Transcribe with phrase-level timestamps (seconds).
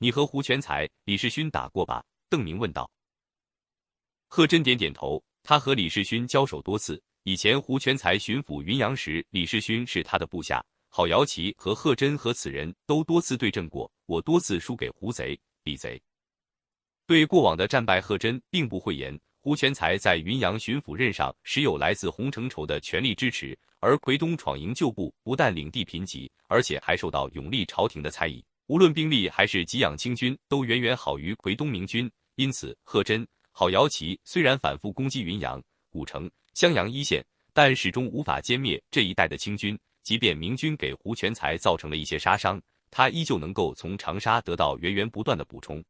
[0.00, 2.04] 你和胡全才、李世勋打过吧？
[2.28, 2.88] 邓明问道。
[4.28, 7.02] 贺真点点头，他和李世勋交手多次。
[7.24, 10.64] 以前胡全才巡抚云阳时，李世勋是他的部下。
[10.88, 16.00] 郝瑶琪和贺真和此人都多次对阵过，我多次输给胡贼、李贼。
[17.04, 19.18] 对过往的战败，贺真并不讳言。
[19.40, 28.44] 胡全才在云阳巡抚任上，时有来自洪承畴的全力支持，而奎东闯营旧部不但领地贫瘠，而且还受到永历朝廷的猜疑。
[28.68, 32.10] 无论兵力还是给养清军，都远远好于奎东明军。
[32.34, 39.78] 因此，贺真、郝瑶琪虽然反复攻击云阳、古城、襄阳一线，但始终无法歼灭这一带的清军。
[40.02, 45.82] 即便明军给胡全才造成了一些杀伤，他依旧能够从长沙得到源源不断的补充。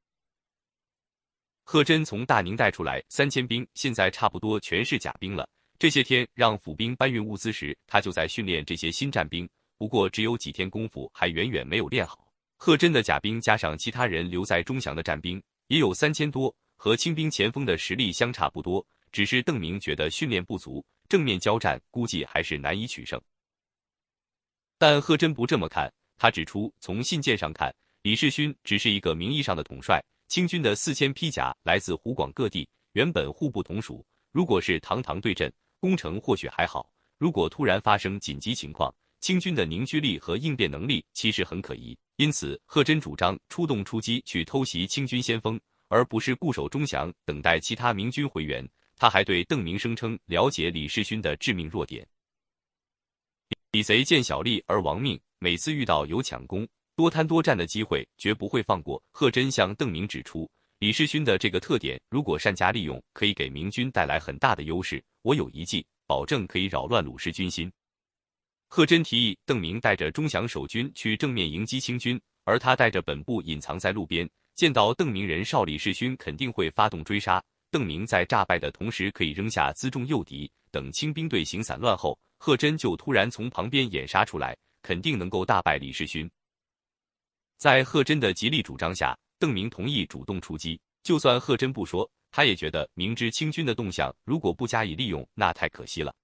[1.65, 5.49] 贺真从大宁带出来三千兵，现在差不多全是甲兵了。
[5.81, 9.49] 这些天让府兵搬运物资时，他就在训练这些新战兵。
[9.77, 12.28] 不过只有几天功夫，还远远没有练好。
[12.61, 18.85] 贺真的甲兵加上其他人留在钟祥的战兵，也有三千多，和清兵前锋的实力相差不多。
[19.11, 23.19] 只是邓明觉得训练不足，正面交战估计还是难以取胜。
[24.77, 30.05] 但贺真不这么看，他指出，从信件上看，李世勋只是一个名义上的统帅。
[30.27, 34.05] 清军的四千披甲来自湖广各地，原本互不同属。
[34.31, 35.51] 如果是堂堂对阵，
[35.81, 41.97] 攻城或许还好；如果突然发生紧急情况，清军的凝聚力和应变能力其实很可疑。
[42.19, 48.69] 因此，贺真主张出动出击去偷袭清军先锋，而不是固守钟祥，等待其他明军回援。
[48.97, 52.05] 他还对邓明声称了解李世勋的致命弱点：
[53.71, 56.67] 李贼见小利而亡命，每次遇到有抢攻。
[56.97, 59.01] 多贪多占的机会绝不会放过。
[59.13, 65.01] 贺真向邓明指出，李世勋的这个特点，如果善加利用，可以给明军带来很大的优势。
[65.23, 67.71] 我有一计，保证可以扰乱鲁氏军心。
[68.71, 74.29] 贺真提议邓明带着钟祥守军去正面迎击清军，而他带着本部隐藏在路边。
[74.55, 77.43] 见到邓明人少李世勋肯定会发动追杀。
[77.71, 86.31] 邓明在诈败的同时，可以扔下辎重诱敌，等清兵队形散乱后，贺真就突然从旁边掩杀出来，肯定能够大败李世勋。
[87.57, 90.79] 在贺真的极力主张下，邓明同意主动出击。
[91.03, 96.15] 就算贺真不说，他也觉得明知清军的动向，如果不加以利用，那太可惜了。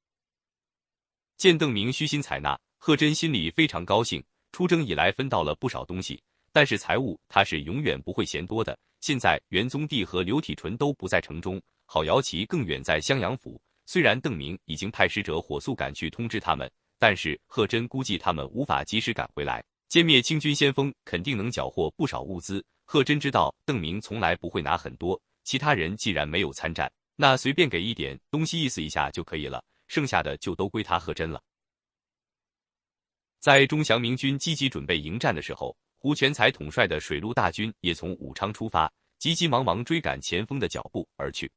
[1.36, 4.22] 见邓明虚心采纳，贺真心里非常高兴。
[4.52, 6.22] 出征以来分到了不少东西，
[6.52, 8.78] 但是财物他是永远不会嫌多的。
[9.00, 13.60] 现在元宗帝和刘体纯都不在城中，郝瑶琪更远在襄阳府。
[13.84, 19.62] 虽然邓明已经派使者火速赶去通知他们，但是贺真估计他们无法及时赶回来。
[19.90, 22.64] 歼灭清军先锋，肯定能缴获不少物资。
[22.84, 29.62] 贺真知道邓明从来不会拿很多，其他人既然没有参战，那随便给一点东西意思一下就可以了，
[29.94, 31.41] 剩下的就都归他贺真了。
[33.38, 41.49] 在钟祥明军积极准备迎战的时候，胡全才统帅的水陆大军也从武昌出发，急急忙忙追赶前锋的脚步而去。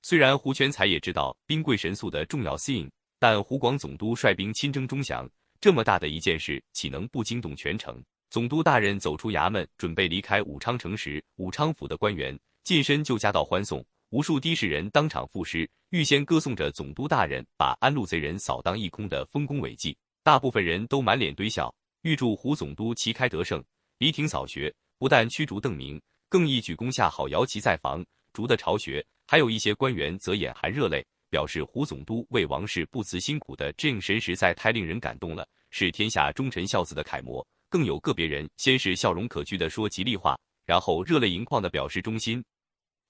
[0.00, 5.28] 虽然胡全才也知道兵贵神速的重要性，但湖广总督率兵亲征钟祥。
[5.60, 8.02] 这么大的一件事，岂能不惊动全城？
[8.30, 19.94] 总督大人走出衙门，准备离开武昌城时，武昌府的官员近身就夹道欢送，无数的士人当场赋诗，预先歌颂着总督大人把安陆贼人扫荡一空的丰功伟绩。
[20.22, 21.70] 大部分人都满脸堆笑，
[22.00, 23.62] 预祝胡总督旗开得胜。
[23.98, 26.00] 黎廷扫学，不但驱逐邓明，
[26.30, 28.02] 更一举攻下好瑶旗在防，
[28.32, 29.04] 逐的巢穴。
[29.26, 31.04] 还有一些官员则眼含热泪。
[31.28, 37.46] 表示胡总督为王室不辞辛苦的这神实在太令人感动了，是天下忠臣孝子的楷模。
[37.68, 42.42] 更有个别人先是笑容可掬的说吉利话，然后热泪盈眶的表示忠心。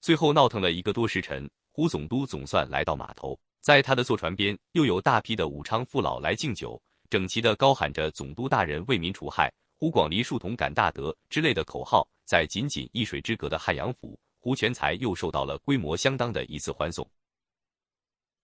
[0.01, 6.79] 最后闹腾了一个多时辰，胡总督总算来到码头，在他的坐船边，又有大批的武昌父老来敬酒，
[7.09, 12.07] 整齐的高喊着“总督大人为民除害，胡广黎树同感大德”之类的口号。
[12.25, 17.09] 在仅仅一水之隔的汉阳府，胡全才又受到了规模相当的一次欢送。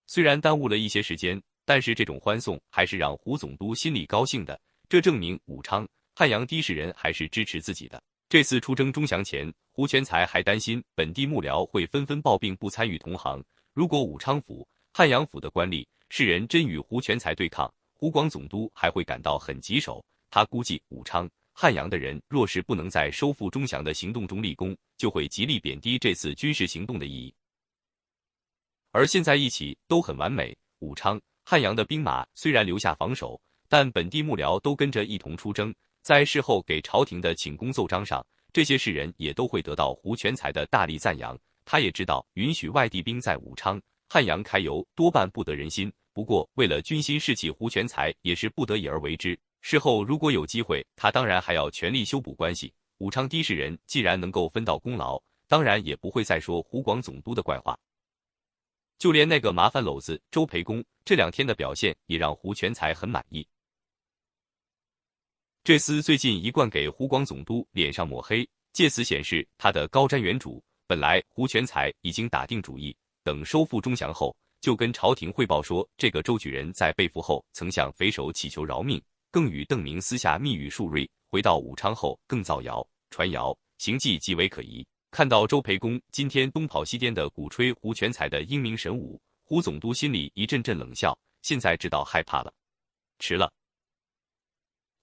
[0.07, 4.59] 虽然耽误了一些时间，但是这种欢送还是让胡总督心里高兴的。
[4.89, 8.01] 这证明武昌、汉阳的士人还是支持自己的。
[8.29, 13.43] 这次出征钟祥前，胡全才还担心本地幕僚会纷纷抱病不参与同行。
[13.73, 20.05] 如果武昌府、汉阳府的官吏、士人真与胡全才对抗，湖广总督还会感到很棘手。
[20.29, 27.33] 他估计武昌、汉阳的人若是不能在收复钟祥的行动中立功，就会极力贬低这次军事行动的意义。
[28.91, 30.55] 而现在一起都很完美。
[30.81, 35.73] 武昌、汉阳的兵马虽然留下防守，但本地幕僚都跟着一同出征。
[36.09, 41.37] 在事后给朝廷的请功奏章上，这些士人也都会得到胡全才的大力赞扬。
[41.63, 43.79] 他也知道，允许外地兵在武昌、
[44.09, 45.93] 汉阳开油，多半不得人心。
[46.11, 49.39] 不过，为了军心士气，胡全才也是不得已而为之。
[49.61, 52.73] 事后如果有机会，他当然还要全力修补关系。
[52.97, 57.77] 武昌的士人既然能够分到功劳，当然也不会再说湖广总督的怪话。
[58.97, 63.47] 就连那个麻烦篓子周培公这两天的表现，也让胡全才很满意。
[65.69, 68.43] 这厮最近一贯给湖广总督脸上抹黑，
[68.73, 70.59] 借此显示他的高瞻远瞩。
[70.87, 78.99] 本来胡全才已经打定主意，等收复钟祥后，就跟朝廷汇报说，这个周举人在被俘后曾向匪首乞求饶命，
[79.29, 81.07] 更与邓明私下密语数瑞。
[81.29, 84.83] 回到武昌后，更造谣传谣，行迹极为可疑。
[85.11, 92.51] 看到周培公今天东跑西颠的鼓吹胡全才的英明神武，胡总督心里一阵阵冷笑，现在知道害怕了，
[93.19, 93.53] 迟了。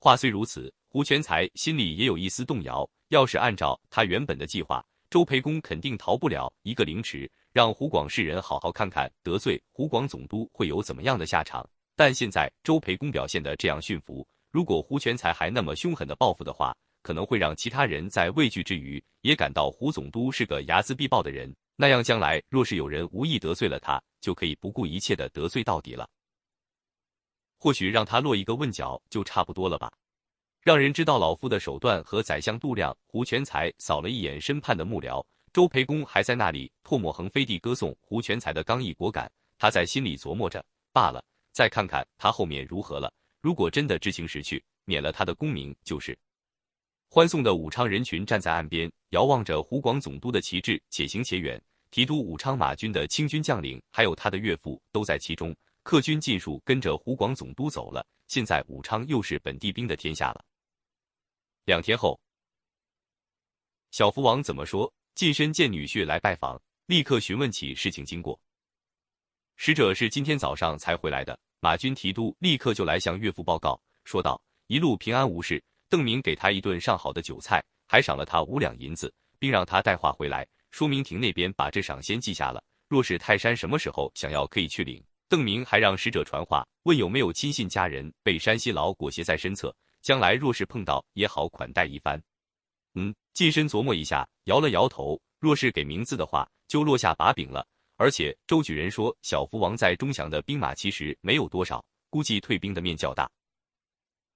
[0.06, 2.88] 话虽如此，胡全才心里也有一丝动摇。
[3.08, 4.81] 要是按照他原本的计划，
[5.11, 11.69] 周培公肯定逃不了一个凌迟，让湖广士人好好看看得罪湖广总督会有怎么样的下场。
[11.97, 21.52] 但现在周培公表现的这样驯服，如果胡全才还那么凶狠的报复的话，可能会让其他人在畏惧之余，也感到胡总督是个睚眦必报的人。
[21.75, 26.09] 那样将来若是有人无意得罪了他，就可以不顾一切的得罪到底了。
[27.58, 29.93] 或许让他落一个问角就差不多了吧，
[30.62, 32.97] 让人知道老夫的手段和宰相度量。
[33.06, 39.31] 胡全才扫了一眼身畔的幕僚，周培公还在那里唾沫横飞地歌颂胡全才的刚毅果敢。
[39.58, 43.12] 他在心里琢磨着，罢了，再看看他后面如何了。
[43.41, 46.17] 如果真的知情识趣，免了他的功名就是。
[47.09, 51.62] 欢送的武昌人群站在岸边，遥望着湖广总督的旗帜，且行且远。
[51.91, 55.56] 提督武昌马军的清军将领，还有他的岳父都在其中。
[55.87, 60.44] 客军尽数跟着湖广总督走了，现在武昌又是本地兵的天下了。
[61.65, 62.21] 两天后，
[63.93, 64.93] 小福王怎么说？
[65.15, 68.37] 近身见女婿来拜访，立刻询问起事情经过。
[69.55, 75.62] 使者是今天早上才回来的，马军提督立刻就来向岳父报告，说道：“一路平安无事。
[75.88, 82.61] 邓明给他一顿上好的酒菜，还赏了他五两银子，并让他带话回来，说明廷那边把这赏先记下了。
[82.88, 92.23] 若是泰山什么时候想要，可以去领。”邓明还让使者传话，问有没有亲信家人被山西佬裹挟在身侧，将来若是碰到，也好款待一番。
[92.94, 95.20] 嗯，近身琢磨一下，摇了摇头。
[95.38, 97.67] 若是给名字的话，就落下把柄了。
[97.96, 103.31] 而且周举人说，小福王在钟祥的兵马其实没有多少，估计退兵的面较大。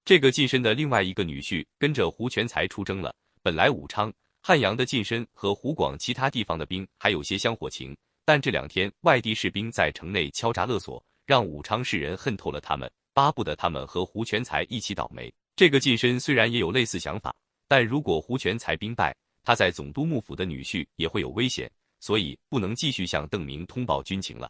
[0.03, 3.15] 这个近身的另外一个女婿跟着胡全才出征了。
[3.41, 4.11] 本来武昌、
[4.41, 7.95] 汉阳的近身和湖广其他地方的兵还有些香火情。
[8.23, 15.33] 但这两天外地士兵在城内敲诈勒索，让武昌市人恨透了他们，巴不得他们和胡全才一起倒霉。
[15.55, 17.35] 这个近身虽然也有类似想法，
[17.67, 21.69] 但如果胡全才兵败，他在总督幕府的女婿也会有危险，
[21.99, 24.49] 所以不能继续向邓明通报军情了。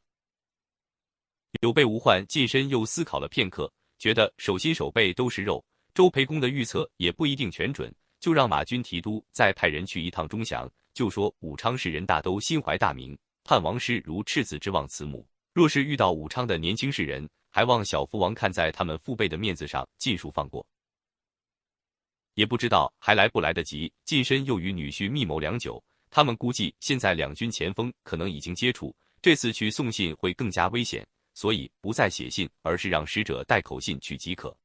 [1.61, 5.63] 有备无患，近身又思考了片刻，觉得手心手背都是肉，
[5.93, 13.17] 周培公的预测也不一定全准，就让马军提督再派人去一趟钟祥，就说武昌市人大都心怀大明。
[13.43, 20.65] 盼王师如赤子之望慈母，若是遇到武昌的年轻士人，还望小福王看在他们父辈的面子上，尽数放过。
[22.35, 23.91] 也不知道还来不来得及。
[24.05, 34.55] 近身又与女婿密谋良久，他们估计现在两军前锋可能已经接触，这次去送信会更加危险，所以不再写信，而是让使者带口信去即可。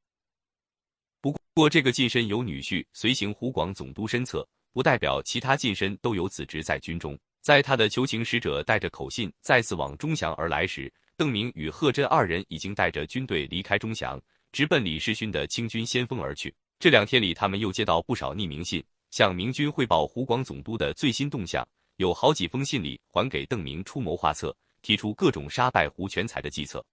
[1.19, 7.19] 不过这个近身有女婿随行湖广总督身侧，不代表其他近身都有此职在军中。
[7.47, 16.53] 在他的求情使者带着口信再次往钟祥而来时，邓明与贺真二人已经带着军队离开钟祥，直奔李世勋的清军先锋而去。
[16.77, 21.65] 这两天里，他们又接到不少匿名信，向明军汇报湖广总督的最新动向。
[21.95, 26.85] 有好几封信里还给邓明出谋划策，提出各种杀败胡全才的计策。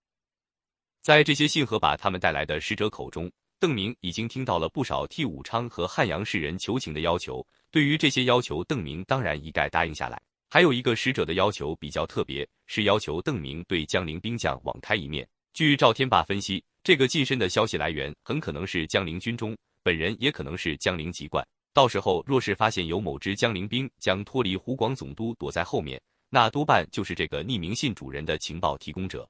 [1.02, 7.44] 在这些信和把他们带来的使者口中，邓明已经听到了不少替武昌和汉阳士人求情的要求。
[7.72, 10.22] 对于这些要求，邓明当然一概答应下来。
[10.54, 15.28] 还有一个使者的要求比较特别，是要求邓明对江陵兵将网开一面。
[15.52, 21.44] 据赵天霸分析，这个近身的消息来源很可能是江陵军中，本人也可能是江陵籍贯。
[21.72, 29.28] 到时候若是发现有某支江陵兵将脱离湖广总督躲在后面，那多半就是这个匿名信主人的情报提供者。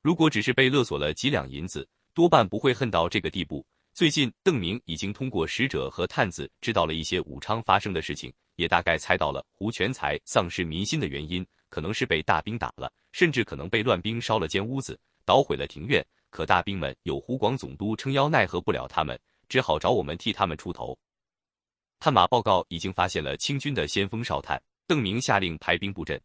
[0.00, 3.62] 如果只是被勒索了几两银子，多半不会恨到这个地步。
[3.94, 8.32] 最近，邓明已经通过使者和探子知道了一些武昌发生的事情。
[8.56, 16.04] 也大概猜到了胡全才丧失民心的原因，可能是被大兵打了，甚至可能被乱兵烧了间屋子，捣毁了庭院。
[16.30, 20.96] 可大兵们有湖广总督撑腰，奈何不了他们，只好找我们替他们出头。
[22.00, 26.20] 探马报告已经发现了清军的先锋哨探，邓明下令排兵布阵。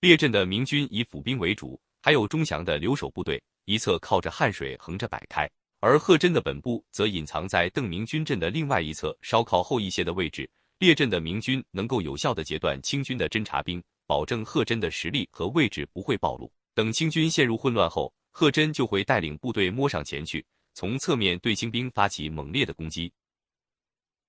[0.00, 10.48] 列阵的明军以府兵为主，还有钟祥的留守部队，一侧靠着汉水横着摆开，而贺真的本部则隐藏在邓明军阵的另外一侧，稍靠后一些的位置。
[10.78, 16.50] 列阵的明军能够有效的截断清军的侦察兵，保证贺真的实力和位置不会暴露。
[16.74, 23.12] 等清军陷入混乱后，贺真就会带领部队摸上前去，从侧面对清兵发起猛烈的攻击。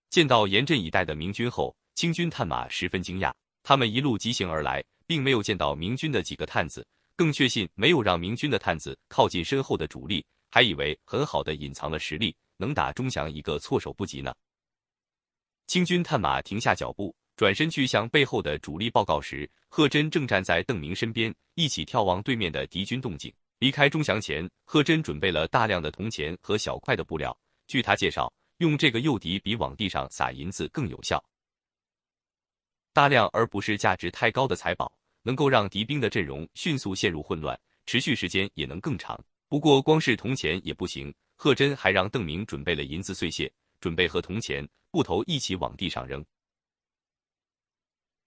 [0.09, 6.85] 见到严阵以待的明军后，清军探马十分惊讶，他们一路急行而来，并没有见到明军的几个探子，
[7.17, 10.25] 更确信没有让明军的探子靠近身后的主力，
[10.57, 14.33] 还以为很好的隐藏了实力，能打钟祥一个措手不及呢。
[15.67, 23.31] 清军探马停下脚步，转身去向背后的主力报告时，贺真正站在邓明身边，一起眺望对面的敌军动静。
[23.59, 27.37] 离开钟祥前，贺真准备了大量的铜钱和小块的布料。
[27.67, 31.23] 据他介绍，用这个诱敌比往地上撒银子更有效。
[32.93, 39.23] 大量而不是价值太高的财宝，能够让敌兵的阵容迅速陷入混乱，持续时间也能更长。
[39.49, 44.67] 不过，光是铜钱也不行，贺真还让邓明准备了银子碎屑，准备和铜钱。
[44.89, 46.25] 布头一起往地上扔，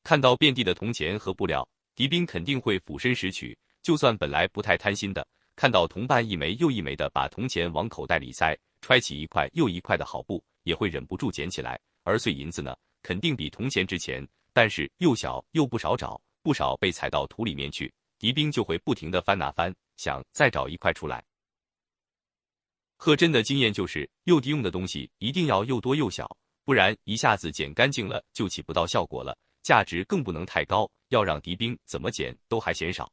[0.02, 3.58] 看到遍地的铜钱和布料，敌兵肯定会俯身拾取。
[3.82, 11.80] 就算本来不太贪心的，看到同伴一枚又一枚的把铜钱往口袋里塞，揣起一块又一块的好布，也会忍不住捡起来。
[12.02, 21.24] 而碎银子呢，肯定比铜钱值钱，但是又小又不少找，不少被踩到土里面去，敌兵就会不停的翻哪翻，想再找一块出来。
[22.98, 26.36] 贺真的经验就是，诱敌用的东西一定要又多又小。
[26.64, 33.10] 不然一下子捡干净了，就起不到效果了，价值更不能太高，要让敌兵怎么捡都还嫌少。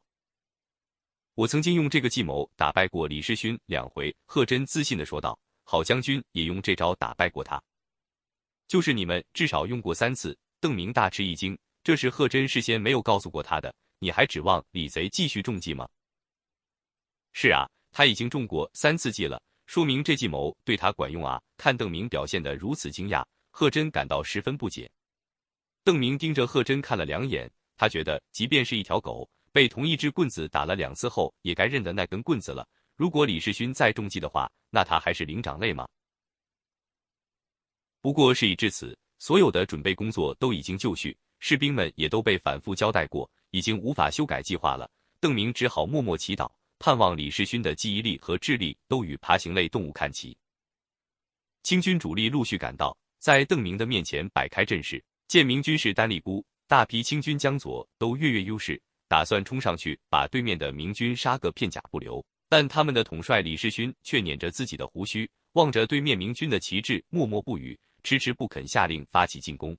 [1.35, 5.39] 我曾经用这个计谋打败过李世勋两回，贺真自信的说道。
[5.63, 7.61] 好将军也用这招打败过他，
[8.67, 10.37] 就是你们至少用过三次。
[10.59, 15.87] 邓明大吃一惊，这是贺真事先没有告诉过他的，你还指望李贼继续中计吗？
[17.33, 21.41] 是啊，他已经中过三次计了，说明这计谋对他管用啊！
[21.57, 23.25] 看邓明表现的如此惊讶。
[23.49, 24.87] 贺真感到十分不解，
[25.83, 32.67] 邓明盯着贺真看了两眼，他觉得即便是一条狗，被同一只棍子打了两次后，也该认得那根棍子了。
[32.95, 35.87] 如果李世勋再中计的话，那他还是灵长类吗？
[37.99, 44.89] 不过事已至此，所有的准备工作都已经就绪，士兵们也都被反复交代过，已经无法修改计划了。
[45.19, 50.37] 邓明只好默默祈祷，盼望李世勋的记忆力和智力都与爬行类动物看齐。
[51.63, 52.97] 清军主力陆续赶到。
[53.19, 62.23] 在邓明的面前摆开阵势，见明军士单力孤，大批清军将左都跃跃优势，打算冲上去把对面的明军杀个片甲不留。
[62.47, 69.75] 但他们的统帅李世勋却捻着自己的胡须，望着对面明军的旗帜，默默不语，迟迟不肯下令发起进攻。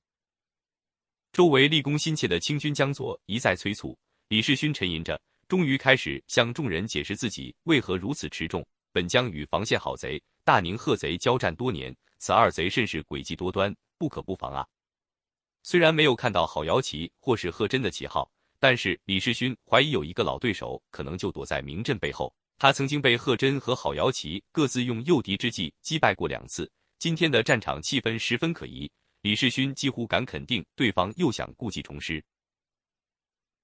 [1.33, 3.97] 周围立功心切的清军将左一再催促，
[4.29, 8.67] 李世勋沉吟着，终于开始向众人解释自己为何如此持重。
[8.93, 11.95] 本将与防线好贼大宁贺贼交战多年。
[12.19, 14.67] 此二贼甚是诡计多端，不可不防啊！
[15.63, 22.35] 虽然没有看到郝瑶旗或是贺真的旗号，但是李世勋怀疑有一个老对手可能就躲在明镇背后。
[22.59, 26.69] 他曾经被贺真和郝瑶旗各自用诱敌之计击败过两次。
[26.99, 28.91] 今天的战场气氛十分可疑，
[29.23, 32.23] 李世勋几乎敢肯定对方又想故技重施。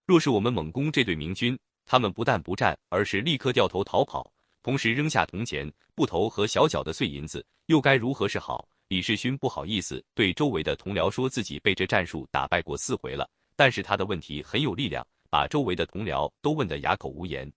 [0.05, 4.31] 若是我们猛攻这对明军，他们不但不战，而是立刻掉头逃跑。
[4.63, 8.67] 同时扔下铜钱、布头和小小的碎银子，又该如何是好？
[8.89, 17.51] 李世勋不好意思对周围的同僚说自己被这战术打败过四回了，但是他的问题很有力量，把周围的同僚都问得哑口无言。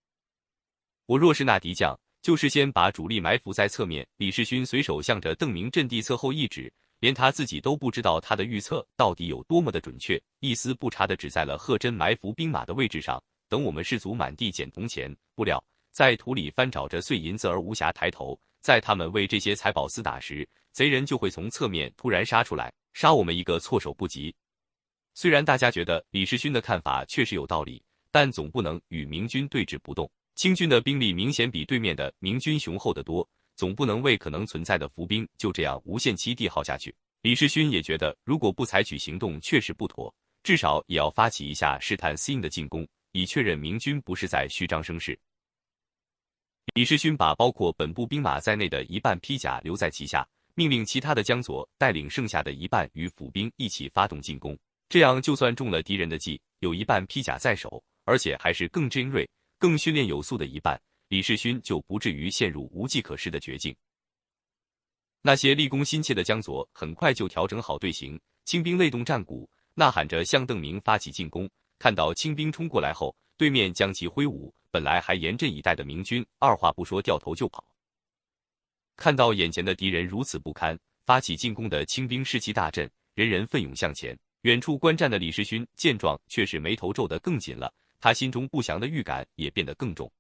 [1.06, 4.08] 我若是那敌将，就是先把主力埋伏在侧面。
[4.18, 13.22] 李世勋随手向着邓明阵地侧后一指，连他自己都不知道他的预测到底有多么的准确，一丝不差的指在了贺真埋伏兵马的位置上。
[13.50, 15.64] 等我们士卒满地捡铜钱、不料。
[15.92, 24.36] 在土里翻找着碎银子而无暇抬头，在他们为这些财宝厮打时，贼人就会从侧面突然杀出来，杀我们一个措手不及。
[25.14, 30.12] 虽然大家觉得李世勋的看法确实有道理，但总不能与明军对峙不动。
[30.36, 36.96] 清军的兵力明显比对面的明军雄厚得多，总不能为可能存在的伏兵就这样无限期地耗下去。
[37.24, 45.20] 李世勋也觉得，如果不采取行动，确实不妥，至少也要发起一下试探性的进攻，以确认明军不是在虚张声势。
[46.76, 54.56] 李世勋把包括本部兵马在内的一半披甲留在旗下，命令其他的江左带领剩下的一半与府兵一起发动进攻。
[54.88, 63.76] 这样，就算中了敌人的计，有一半披甲在手，而且还是更精锐、更训练有素的一半，李世勋就不至于陷入无计可施的绝境。
[65.22, 71.50] 那些立功心切的江左很快就调整好队形，清兵擂动战鼓，呐喊着向邓明发起进攻。
[71.80, 74.54] 看到清兵冲过来后，对面将其挥舞。
[74.70, 77.66] 本来还严阵以待的明军，二话不说掉头就跑。
[78.96, 84.18] 看到眼前的敌人如此不堪，发起进攻的清兵士气大振，人人奋勇向前。
[84.42, 90.12] 远处观战的李世勋见状，却是眉头皱得更紧了，他心中不祥的预感也变得更重。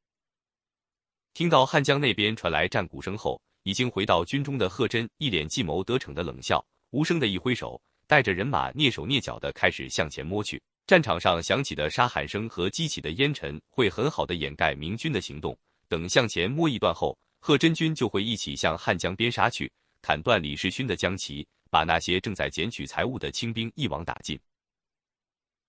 [1.37, 10.59] 听到汉江那边传来战鼓声后，已经回到军中的贺真一脸计谋得逞的冷笑，无声的一挥手，带着人马蹑手蹑脚的开始向前摸去。
[10.87, 15.55] 战场上响起的杀喊声和激起的烟尘会很好的掩盖明军的行动。
[15.87, 24.39] 等向前摸一段后，贺真军就会一起向汉江边杀去，砍断李世勋的将旗，把那些正在捡取财物的清兵一网打尽。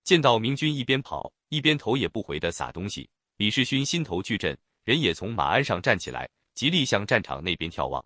[0.03, 3.07] 见到明军一边跑一边头也不回的撒东西，
[3.37, 4.57] 李世勋心头巨震，
[4.89, 8.03] 人也从马鞍上站起来，极力向战场那边眺望。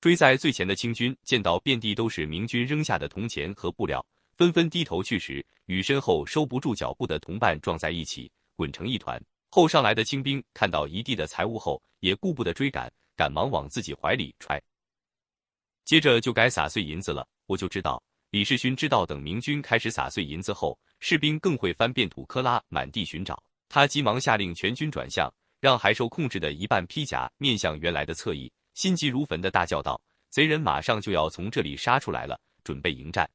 [0.00, 4.00] 追在最前的清军见到遍地都是明军扔下的铜钱和布料。
[4.36, 9.20] 纷纷低头去时，与身后收不住脚步的同伴撞在一起，滚成一团。
[9.50, 14.62] 后上来的清兵看到一地的财物后，也顾不得追赶，赶忙往自己怀里揣。
[15.84, 17.26] 接着就该撒碎银子了。
[17.46, 23.42] 我就知道，李世勋知道，等明军开始撒碎银子后，士兵更会翻遍土坷拉，满地寻找。
[23.68, 30.00] 他急忙下令全军转向，让还受控制的一半披甲面向原来的侧翼，心急如焚的大叫道
[30.30, 33.28] ：“贼人马上就要从这里杀出来了，准备迎战！”